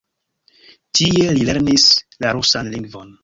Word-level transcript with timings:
Tie 0.99 1.27
li 1.37 1.45
lernis 1.51 1.87
la 2.25 2.33
rusan 2.39 2.73
lingvon. 2.77 3.15